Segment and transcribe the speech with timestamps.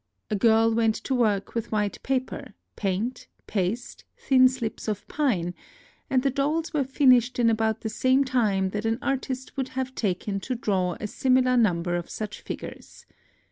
[0.31, 5.53] A girl went to work with white paper, paint, paste, thin slips of pine;
[6.09, 9.93] and the dolls were finished in about the same time that an artist would have
[9.93, 13.05] taken to draw a similar number of such figures.